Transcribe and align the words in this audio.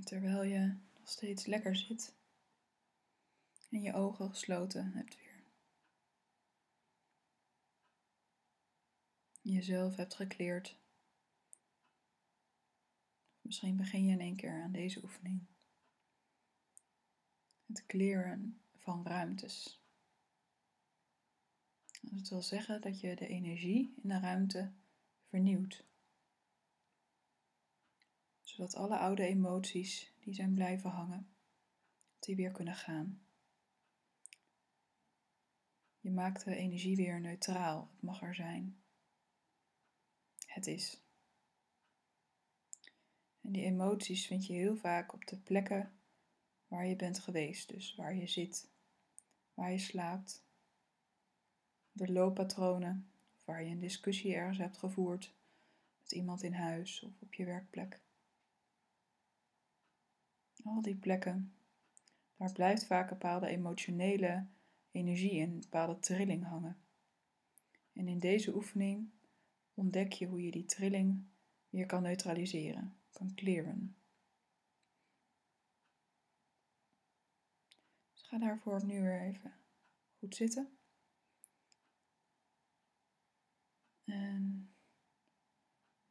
Terwijl 0.00 0.42
je 0.42 0.76
nog 0.98 1.08
steeds 1.08 1.46
lekker 1.46 1.76
zit 1.76 2.14
en 3.70 3.82
je 3.82 3.94
ogen 3.94 4.28
gesloten 4.30 4.92
hebt 4.92 5.16
weer. 5.16 5.42
Jezelf 9.40 9.96
hebt 9.96 10.14
gekleerd. 10.14 10.78
Misschien 13.40 13.76
begin 13.76 14.04
je 14.04 14.12
in 14.12 14.20
één 14.20 14.36
keer 14.36 14.62
aan 14.62 14.72
deze 14.72 15.02
oefening. 15.02 15.46
Het 17.66 17.86
kleren 17.86 18.60
van 18.74 19.06
ruimtes. 19.06 19.80
Dat 22.00 22.28
wil 22.28 22.42
zeggen 22.42 22.80
dat 22.80 23.00
je 23.00 23.16
de 23.16 23.26
energie 23.26 23.94
in 24.02 24.08
de 24.08 24.18
ruimte 24.18 24.72
vernieuwt 25.28 25.84
zodat 28.52 28.74
alle 28.74 28.98
oude 28.98 29.22
emoties 29.22 30.12
die 30.20 30.34
zijn 30.34 30.54
blijven 30.54 30.90
hangen, 30.90 31.28
die 32.18 32.36
weer 32.36 32.50
kunnen 32.50 32.74
gaan. 32.74 33.22
Je 36.00 36.10
maakt 36.10 36.44
de 36.44 36.56
energie 36.56 36.96
weer 36.96 37.20
neutraal. 37.20 37.88
Het 37.92 38.02
mag 38.02 38.22
er 38.22 38.34
zijn. 38.34 38.82
Het 40.46 40.66
is. 40.66 41.00
En 43.40 43.52
die 43.52 43.64
emoties 43.64 44.26
vind 44.26 44.46
je 44.46 44.52
heel 44.52 44.76
vaak 44.76 45.12
op 45.12 45.26
de 45.26 45.36
plekken 45.36 45.92
waar 46.68 46.86
je 46.86 46.96
bent 46.96 47.18
geweest. 47.18 47.68
Dus 47.68 47.94
waar 47.94 48.14
je 48.14 48.26
zit, 48.26 48.70
waar 49.54 49.72
je 49.72 49.78
slaapt. 49.78 50.44
De 51.92 52.12
looppatronen, 52.12 53.10
waar 53.44 53.62
je 53.62 53.70
een 53.70 53.78
discussie 53.78 54.34
ergens 54.34 54.58
hebt 54.58 54.76
gevoerd 54.76 55.34
met 56.00 56.12
iemand 56.12 56.42
in 56.42 56.54
huis 56.54 57.02
of 57.02 57.12
op 57.20 57.34
je 57.34 57.44
werkplek. 57.44 58.00
Al 60.64 60.82
die 60.82 60.96
plekken, 60.96 61.54
daar 62.36 62.52
blijft 62.52 62.86
vaak 62.86 63.10
een 63.10 63.18
bepaalde 63.18 63.46
emotionele 63.46 64.46
energie 64.90 65.40
en 65.40 65.50
een 65.50 65.60
bepaalde 65.60 65.98
trilling 65.98 66.44
hangen. 66.44 66.82
En 67.92 68.08
in 68.08 68.18
deze 68.18 68.54
oefening 68.54 69.10
ontdek 69.74 70.12
je 70.12 70.26
hoe 70.26 70.42
je 70.42 70.50
die 70.50 70.64
trilling 70.64 71.24
weer 71.68 71.86
kan 71.86 72.02
neutraliseren, 72.02 72.96
kan 73.10 73.34
clearen. 73.34 73.96
Dus 78.12 78.22
ga 78.22 78.38
daarvoor 78.38 78.74
opnieuw 78.74 79.02
weer 79.02 79.20
even 79.20 79.52
goed 80.18 80.34
zitten. 80.34 80.76
En 84.04 84.74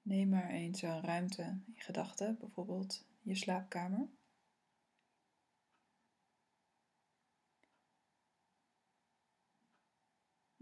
neem 0.01 0.29
maar 0.29 0.49
eens 0.49 0.81
een 0.81 1.01
ruimte 1.01 1.43
in 1.43 1.81
gedachten, 1.81 2.37
bijvoorbeeld 2.39 3.05
je 3.21 3.35
slaapkamer. 3.35 4.09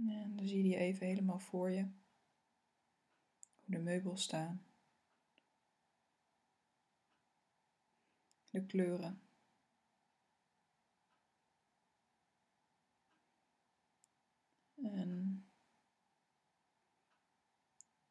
En 0.08 0.36
dan 0.36 0.48
zie 0.48 0.58
je 0.58 0.64
die 0.64 0.78
even 0.78 1.08
helemaal 1.08 1.40
voor 1.40 1.70
je. 1.70 1.82
Hoe 3.60 3.76
de 3.76 3.80
meubels 3.80 4.24
staan. 4.24 4.64
De 8.50 8.66
kleuren. 8.66 9.22
En 14.76 15.46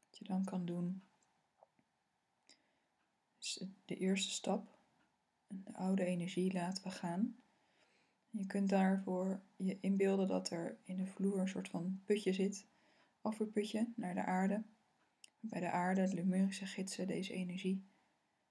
wat 0.05 0.19
je 0.19 0.25
dan 0.25 0.44
kan 0.44 0.66
doen, 0.66 1.03
is 3.39 3.64
de 3.84 3.97
eerste 3.97 4.31
stap. 4.31 4.78
De 5.47 5.75
oude 5.75 6.05
energie 6.05 6.53
laten 6.53 6.83
we 6.83 6.91
gaan. 6.91 7.42
Je 8.30 8.46
kunt 8.46 8.68
daarvoor 8.68 9.40
je 9.56 9.80
inbeelden 9.80 10.28
dat 10.28 10.50
er 10.50 10.78
in 10.84 10.96
de 10.96 11.06
vloer 11.06 11.38
een 11.38 11.48
soort 11.48 11.69
van 11.69 12.00
putje 12.04 12.32
zit, 12.32 12.66
afvoerputje 13.20 13.92
naar 13.97 14.14
de 14.14 14.25
aarde. 14.25 14.62
Bij 15.41 15.60
de 15.60 15.70
aarde, 15.70 16.08
de 16.08 16.14
Lemurische 16.14 16.66
gidsen, 16.66 17.06
deze 17.06 17.32
energie, 17.32 17.84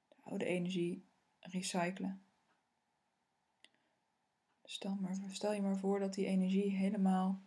de 0.07 0.15
oude 0.21 0.45
energie, 0.45 1.05
recyclen. 1.39 2.21
Stel, 4.63 4.95
maar, 4.95 5.17
stel 5.31 5.53
je 5.53 5.61
maar 5.61 5.77
voor 5.77 5.99
dat 5.99 6.13
die 6.13 6.25
energie 6.25 6.71
helemaal 6.71 7.41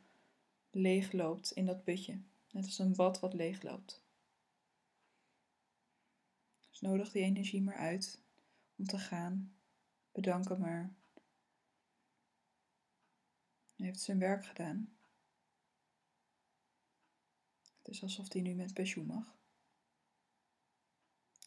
leeg 0.70 1.12
loopt 1.12 1.50
in 1.50 1.66
dat 1.66 1.84
putje. 1.84 2.20
Net 2.50 2.64
als 2.64 2.78
een 2.78 2.94
bad 2.94 3.20
wat 3.20 3.34
leeg 3.34 3.62
loopt. 3.62 4.04
Dus 6.70 6.80
nodig 6.80 7.10
die 7.10 7.22
energie 7.22 7.62
maar 7.62 7.76
uit 7.76 8.22
om 8.76 8.84
te 8.84 8.98
gaan. 8.98 9.54
Bedank 10.12 10.48
hem 10.48 10.60
maar 10.60 10.94
hij 13.80 13.88
heeft 13.88 14.00
zijn 14.00 14.18
werk 14.18 14.46
gedaan. 14.46 14.92
Het 17.78 17.88
is 17.88 18.02
alsof 18.02 18.32
hij 18.32 18.42
nu 18.42 18.54
met 18.54 18.74
pensioen 18.74 19.06
mag. 19.06 19.38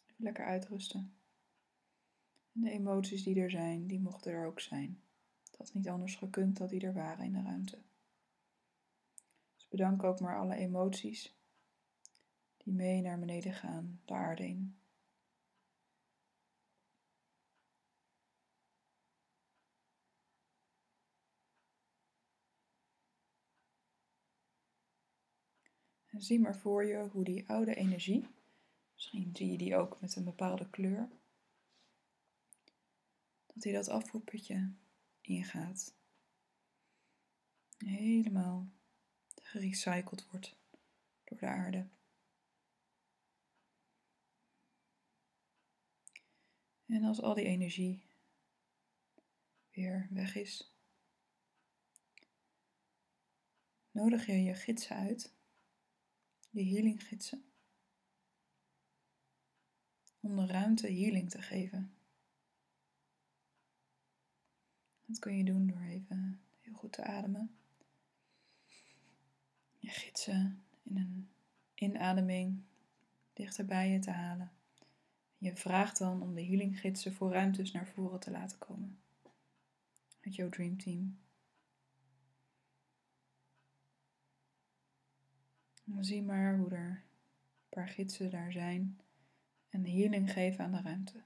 Even 0.06 0.24
lekker 0.24 0.44
uitrusten. 0.44 1.16
En 2.52 2.60
de 2.60 2.70
emoties 2.70 3.22
die 3.22 3.40
er 3.40 3.50
zijn, 3.50 3.86
die 3.86 4.00
mochten 4.00 4.32
er 4.32 4.46
ook 4.46 4.60
zijn. 4.60 5.02
Het 5.44 5.58
had 5.58 5.74
niet 5.74 5.88
anders 5.88 6.16
gekund 6.16 6.56
dat 6.56 6.68
die 6.68 6.80
er 6.80 6.92
waren 6.92 7.24
in 7.24 7.32
de 7.32 7.42
ruimte. 7.42 7.82
Dus 9.54 9.68
bedank 9.68 10.02
ook 10.02 10.20
maar 10.20 10.38
alle 10.38 10.54
emoties 10.54 11.36
die 12.56 12.72
mee 12.72 13.00
naar 13.00 13.18
beneden 13.18 13.54
gaan, 13.54 14.00
de 14.04 14.12
aarde 14.12 14.46
in. 14.46 14.78
En 26.14 26.22
zie 26.22 26.40
maar 26.40 26.56
voor 26.56 26.84
je 26.84 27.08
hoe 27.08 27.24
die 27.24 27.48
oude 27.48 27.74
energie, 27.74 28.28
misschien 28.92 29.36
zie 29.36 29.50
je 29.50 29.58
die 29.58 29.76
ook 29.76 30.00
met 30.00 30.16
een 30.16 30.24
bepaalde 30.24 30.70
kleur, 30.70 31.08
dat 33.46 33.64
hij 33.64 33.72
dat 33.72 33.88
afvoerputje 33.88 34.72
ingaat. 35.20 35.94
Helemaal 37.78 38.68
gerecycled 39.42 40.30
wordt 40.30 40.56
door 41.24 41.38
de 41.38 41.46
aarde. 41.46 41.88
En 46.86 47.04
als 47.04 47.22
al 47.22 47.34
die 47.34 47.44
energie 47.44 48.06
weer 49.70 50.08
weg 50.10 50.34
is, 50.34 50.74
nodig 53.90 54.26
je 54.26 54.42
je 54.42 54.54
gidsen 54.54 54.96
uit 54.96 55.32
je 56.54 56.64
healing 56.64 57.02
gidsen. 57.02 57.44
Om 60.20 60.36
de 60.36 60.46
ruimte 60.46 60.86
healing 60.86 61.30
te 61.30 61.42
geven. 61.42 61.94
Dat 65.06 65.18
kun 65.18 65.36
je 65.36 65.44
doen 65.44 65.66
door 65.66 65.80
even 65.80 66.40
heel 66.60 66.74
goed 66.74 66.92
te 66.92 67.04
ademen. 67.04 67.56
Je 69.78 69.88
gidsen 69.88 70.64
in 70.82 70.96
een 70.96 71.28
inademing 71.74 72.62
dichter 73.32 73.64
bij 73.64 73.90
je 73.90 73.98
te 73.98 74.10
halen. 74.10 74.52
Je 75.38 75.56
vraagt 75.56 75.98
dan 75.98 76.22
om 76.22 76.34
de 76.34 76.44
healing 76.44 76.80
gidsen 76.80 77.14
voor 77.14 77.32
ruimtes 77.32 77.72
naar 77.72 77.86
voren 77.86 78.20
te 78.20 78.30
laten 78.30 78.58
komen. 78.58 78.98
Uit 80.20 80.34
jouw 80.34 80.48
dream 80.48 80.76
Zie 85.84 86.22
maar 86.22 86.56
hoe 86.56 86.70
er 86.70 86.90
een 86.90 87.68
paar 87.68 87.88
gidsen 87.88 88.30
daar 88.30 88.52
zijn 88.52 89.00
en 89.68 89.84
healing 89.84 90.32
geven 90.32 90.64
aan 90.64 90.72
de 90.72 90.80
ruimte. 90.80 91.22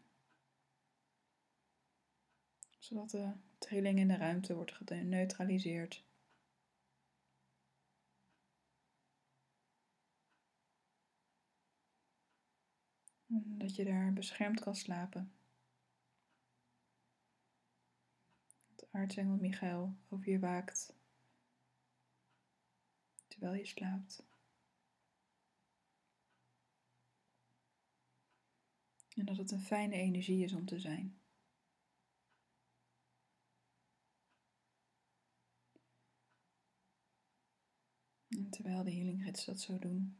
Zodat 2.78 3.10
de 3.10 3.32
trilling 3.58 3.98
in 3.98 4.08
de 4.08 4.16
ruimte 4.16 4.54
wordt 4.54 4.72
geneutraliseerd. 4.72 6.04
Dat 13.30 13.76
je 13.76 13.84
daar 13.84 14.12
beschermd 14.12 14.60
kan 14.60 14.74
slapen. 14.74 15.32
Dat 18.76 18.88
aartsengel 18.90 19.36
Michael 19.36 19.96
over 20.08 20.30
je 20.30 20.38
waakt 20.38 20.96
terwijl 23.28 23.54
je 23.54 23.66
slaapt. 23.66 24.27
En 29.18 29.24
dat 29.24 29.36
het 29.36 29.50
een 29.50 29.60
fijne 29.60 29.94
energie 29.94 30.44
is 30.44 30.52
om 30.52 30.64
te 30.64 30.80
zijn. 30.80 31.20
En 38.28 38.50
terwijl 38.50 38.84
de 38.84 38.92
healing 38.92 39.24
gids 39.24 39.44
dat 39.44 39.60
zo 39.60 39.78
doen, 39.78 40.18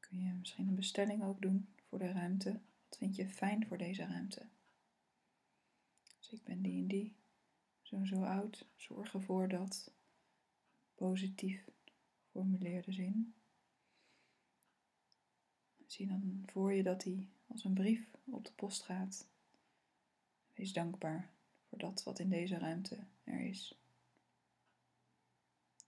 kun 0.00 0.18
je 0.20 0.32
misschien 0.32 0.68
een 0.68 0.74
bestelling 0.74 1.22
ook 1.22 1.42
doen 1.42 1.68
voor 1.88 1.98
de 1.98 2.12
ruimte. 2.12 2.60
Wat 2.88 2.98
vind 2.98 3.16
je 3.16 3.28
fijn 3.28 3.66
voor 3.66 3.78
deze 3.78 4.04
ruimte? 4.04 4.48
Dus 6.18 6.32
ik 6.32 6.44
ben 6.44 6.62
die 6.62 6.82
en 6.82 6.88
die, 6.88 7.16
zo 7.82 8.04
zo 8.04 8.22
oud. 8.22 8.68
Zorg 8.76 9.14
ervoor 9.14 9.48
dat 9.48 9.92
positief 10.94 11.68
geformuleerde 12.14 12.92
zin. 12.92 13.34
Zie 15.86 16.06
dan 16.06 16.42
voor 16.46 16.72
je 16.72 16.82
dat 16.82 17.00
die 17.00 17.28
als 17.46 17.64
een 17.64 17.74
brief 17.74 18.10
op 18.24 18.44
de 18.44 18.52
post 18.52 18.82
gaat. 18.82 19.26
Wees 20.54 20.72
dankbaar 20.72 21.30
voor 21.68 21.78
dat 21.78 22.02
wat 22.02 22.18
in 22.18 22.28
deze 22.28 22.58
ruimte 22.58 22.98
er 23.24 23.40
is. 23.40 23.78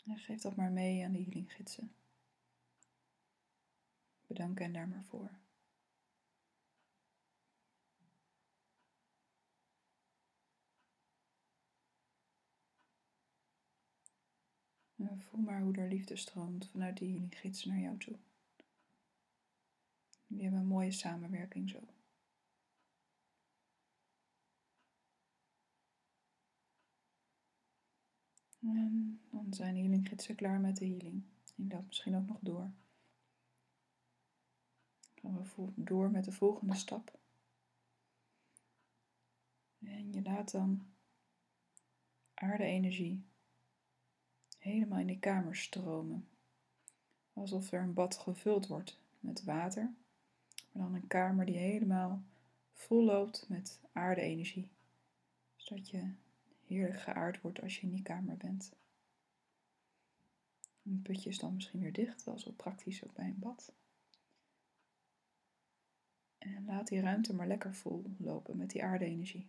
En 0.05 0.19
geef 0.19 0.41
dat 0.41 0.57
maar 0.57 0.71
mee 0.71 1.05
aan 1.05 1.13
de 1.13 1.23
healinggidsen. 1.23 1.93
Bedank 4.27 4.59
hen 4.59 4.73
daar 4.73 4.89
maar 4.89 5.05
voor. 5.05 5.31
En 14.97 15.23
voel 15.23 15.41
maar 15.41 15.61
hoe 15.61 15.77
er 15.77 15.89
liefde 15.89 16.17
stroomt 16.17 16.69
vanuit 16.69 16.97
die 16.97 17.13
healinggidsen 17.13 17.69
naar 17.69 17.81
jou 17.81 17.99
toe. 17.99 18.17
Jullie 20.37 20.51
hebben 20.51 20.69
een 20.69 20.75
mooie 20.77 20.93
samenwerking 20.93 21.71
zo. 21.71 21.79
En 28.61 29.21
dan 29.31 29.55
zijn 29.55 29.77
healinggidsen 29.77 30.35
klaar 30.35 30.61
met 30.61 30.77
de 30.77 30.87
healing. 30.87 31.25
En 31.57 31.69
loopt 31.69 31.87
misschien 31.87 32.17
ook 32.17 32.27
nog 32.27 32.39
door. 32.41 32.73
Dan 35.15 35.33
gaan 35.33 35.47
we 35.57 35.73
door 35.77 36.11
met 36.11 36.25
de 36.25 36.33
volgende 36.33 36.75
stap. 36.75 37.19
En 39.79 40.13
je 40.13 40.23
laat 40.23 40.51
dan 40.51 40.87
aarde-energie 42.35 43.25
helemaal 44.59 44.99
in 44.99 45.07
die 45.07 45.19
kamer 45.19 45.57
stromen. 45.57 46.29
Alsof 47.33 47.73
er 47.73 47.83
een 47.83 47.95
bad 47.95 48.17
gevuld 48.19 48.67
wordt 48.67 49.01
met 49.21 49.45
water. 49.45 49.95
Maar 50.77 50.87
dan 50.87 50.95
een 50.95 51.07
kamer 51.07 51.47
die 51.47 51.57
helemaal 51.57 52.23
vol 52.73 53.05
loopt 53.05 53.49
met 53.49 53.81
aarde-energie. 53.93 54.69
Zodat 55.57 55.89
je 55.89 56.13
heerlijk 56.67 57.01
geaard 57.01 57.41
wordt 57.41 57.63
als 57.63 57.77
je 57.77 57.83
in 57.83 57.91
die 57.91 58.03
kamer 58.03 58.37
bent. 58.37 58.73
Een 60.83 61.03
putje 61.03 61.29
is 61.29 61.39
dan 61.39 61.55
misschien 61.55 61.81
weer 61.81 61.93
dicht, 61.93 62.25
wel 62.25 62.39
zo 62.39 62.51
praktisch 62.51 63.05
ook 63.05 63.15
bij 63.15 63.25
een 63.25 63.39
bad. 63.39 63.73
En 66.39 66.65
laat 66.65 66.89
die 66.89 67.01
ruimte 67.01 67.35
maar 67.35 67.47
lekker 67.47 67.75
vol 67.75 68.05
lopen 68.19 68.57
met 68.57 68.71
die 68.71 68.85
aarde-energie. 68.85 69.49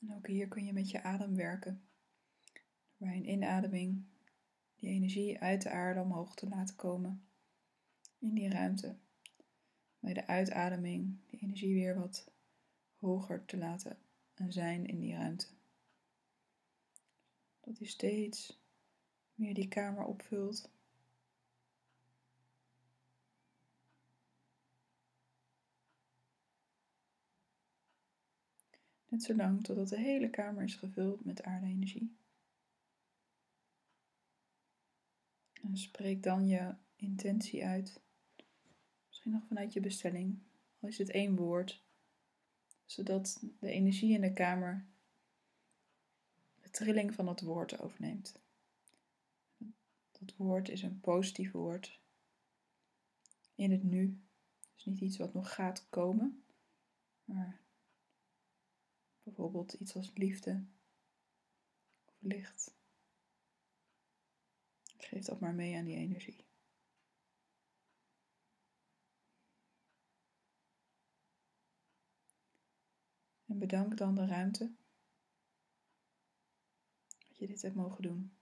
En 0.00 0.14
ook 0.14 0.26
hier 0.26 0.48
kun 0.48 0.64
je 0.64 0.72
met 0.72 0.90
je 0.90 1.02
adem 1.02 1.34
werken. 1.34 1.82
Bij 2.96 3.16
een 3.16 3.28
inademing 3.28 4.04
die 4.76 4.90
energie 4.90 5.40
uit 5.40 5.62
de 5.62 5.70
aarde 5.70 6.00
omhoog 6.00 6.34
te 6.34 6.48
laten 6.48 6.76
komen 6.76 7.26
in 8.18 8.34
die 8.34 8.50
ruimte. 8.50 8.96
Bij 9.98 10.12
de 10.12 10.26
uitademing 10.26 11.18
die 11.26 11.40
energie 11.40 11.74
weer 11.74 11.98
wat 11.98 12.30
hoger 12.98 13.44
te 13.44 13.56
laten 13.56 13.98
zijn 14.48 14.86
in 14.86 14.98
die 14.98 15.14
ruimte. 15.14 15.46
Dat 17.60 17.76
die 17.76 17.86
steeds 17.86 18.60
meer 19.34 19.54
die 19.54 19.68
kamer 19.68 20.04
opvult. 20.04 20.70
Net 29.16 29.24
zolang 29.24 29.64
totdat 29.64 29.88
de 29.88 29.98
hele 29.98 30.30
kamer 30.30 30.62
is 30.62 30.74
gevuld 30.74 31.24
met 31.24 31.42
aarde-energie. 31.42 32.16
En 35.62 35.76
spreek 35.76 36.22
dan 36.22 36.46
je 36.46 36.74
intentie 36.96 37.64
uit. 37.64 38.00
Misschien 39.06 39.32
nog 39.32 39.46
vanuit 39.46 39.72
je 39.72 39.80
bestelling, 39.80 40.38
al 40.80 40.88
is 40.88 40.98
het 40.98 41.10
één 41.10 41.36
woord, 41.36 41.82
zodat 42.84 43.44
de 43.60 43.70
energie 43.70 44.12
in 44.12 44.20
de 44.20 44.32
kamer 44.32 44.86
de 46.60 46.70
trilling 46.70 47.14
van 47.14 47.28
het 47.28 47.40
woord 47.40 47.80
overneemt. 47.80 48.38
Dat 50.12 50.36
woord 50.36 50.68
is 50.68 50.82
een 50.82 51.00
positief 51.00 51.52
woord 51.52 52.00
in 53.54 53.70
het 53.70 53.82
nu. 53.82 54.20
Dus 54.74 54.84
niet 54.84 55.00
iets 55.00 55.16
wat 55.16 55.34
nog 55.34 55.54
gaat 55.54 55.86
komen, 55.88 56.44
maar 57.24 57.64
bijvoorbeeld 59.26 59.72
iets 59.72 59.96
als 59.96 60.10
liefde 60.14 60.66
of 62.04 62.16
licht. 62.18 62.74
Geef 64.96 65.24
dat 65.24 65.40
maar 65.40 65.54
mee 65.54 65.76
aan 65.76 65.84
die 65.84 65.96
energie. 65.96 66.44
En 73.46 73.58
bedank 73.58 73.96
dan 73.96 74.14
de 74.14 74.26
ruimte 74.26 74.74
dat 77.28 77.38
je 77.38 77.46
dit 77.46 77.62
hebt 77.62 77.74
mogen 77.74 78.02
doen. 78.02 78.36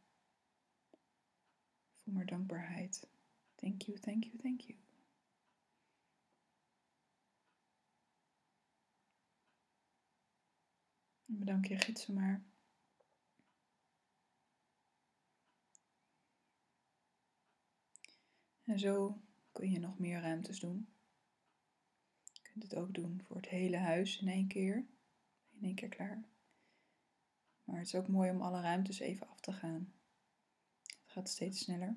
Voel 1.97 2.15
maar 2.15 2.27
dankbaarheid. 2.27 3.09
Thank 3.55 3.83
you, 3.83 3.99
thank 3.99 4.25
you, 4.25 4.37
thank 4.37 4.61
you. 4.61 4.79
Bedank 11.39 11.67
je 11.67 11.79
gidsen 11.79 12.15
maar. 12.15 12.45
En 18.65 18.79
zo 18.79 19.23
kun 19.53 19.71
je 19.71 19.79
nog 19.79 19.99
meer 19.99 20.21
ruimtes 20.21 20.61
doen. 20.61 20.89
Je 22.33 22.41
kunt 22.43 22.63
het 22.63 22.75
ook 22.75 22.95
doen 22.95 23.23
voor 23.23 23.37
het 23.37 23.49
hele 23.49 23.77
huis 23.77 24.21
in 24.21 24.29
één 24.29 24.49
keer. 24.49 24.77
In 25.51 25.63
één 25.63 25.75
keer 25.75 25.89
klaar. 25.89 26.25
Maar 27.65 27.79
het 27.79 27.87
is 27.87 27.95
ook 27.95 28.09
mooi 28.09 28.31
om 28.31 28.41
alle 28.41 28.61
ruimtes 28.61 28.99
even 28.99 29.29
af 29.29 29.41
te 29.41 29.53
gaan. 29.53 29.93
Het 30.83 31.13
gaat 31.13 31.29
steeds 31.29 31.59
sneller. 31.59 31.97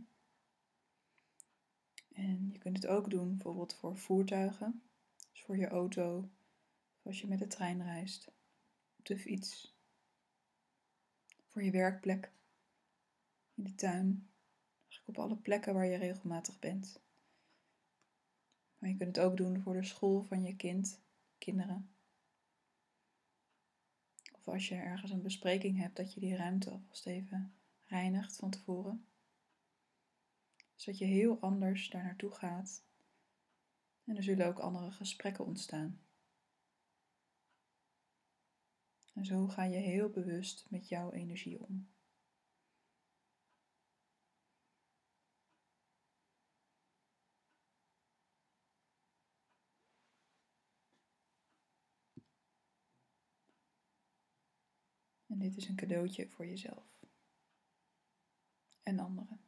En 2.13 2.50
je 2.51 2.58
kunt 2.58 2.75
het 2.75 2.88
ook 2.88 3.10
doen 3.10 3.29
bijvoorbeeld 3.29 3.74
voor 3.74 3.98
voertuigen. 3.98 4.84
Dus 5.32 5.41
voor 5.41 5.58
je 5.58 5.67
auto, 5.67 6.17
of 6.98 7.06
als 7.06 7.22
je 7.22 7.27
met 7.27 7.39
de 7.39 7.48
trein 7.48 7.84
reist, 7.84 8.32
de 9.08 9.18
fiets. 9.18 9.76
Voor 11.46 11.64
je 11.64 11.72
werkplek, 11.72 12.32
in 13.54 13.64
de 13.64 13.76
tuin, 13.76 14.30
op 15.06 15.18
alle 15.18 15.38
plekken 15.38 15.74
waar 15.74 15.86
je 15.86 15.98
regelmatig 15.98 16.60
bent. 16.60 17.02
Maar 18.78 18.90
je 18.90 18.96
kunt 18.96 19.16
het 19.16 19.26
ook 19.26 19.38
doen 19.38 19.62
voor 19.62 19.74
de 19.74 19.84
school 19.84 20.24
van 20.24 20.44
je 20.44 20.56
kind, 20.56 21.02
kinderen. 21.38 21.90
Of 24.34 24.48
als 24.48 24.68
je 24.68 24.76
ergens 24.76 25.12
een 25.12 25.22
bespreking 25.22 25.78
hebt, 25.78 25.96
dat 25.96 26.14
je 26.14 26.20
die 26.20 26.36
ruimte 26.36 26.70
alvast 26.70 27.06
even 27.06 27.54
reinigt 27.86 28.36
van 28.36 28.50
tevoren. 28.50 29.06
Zodat 30.76 31.00
je 31.00 31.06
heel 31.06 31.40
anders 31.40 31.90
daar 31.90 32.04
naartoe 32.04 32.32
gaat. 32.32 32.84
En 34.04 34.16
er 34.16 34.24
zullen 34.24 34.48
ook 34.48 34.60
andere 34.60 34.92
gesprekken 34.92 35.46
ontstaan. 35.46 36.00
En 39.18 39.26
zo 39.26 39.48
ga 39.48 39.64
je 39.64 39.78
heel 39.78 40.10
bewust 40.10 40.66
met 40.70 40.88
jouw 40.88 41.12
energie 41.12 41.60
om. 41.60 41.90
En 55.28 55.40
dit 55.40 55.58
is 55.58 55.68
een 55.68 55.76
cadeautje 55.76 56.30
voor 56.30 56.46
jezelf 56.46 57.06
en 58.84 59.00
anderen. 59.00 59.47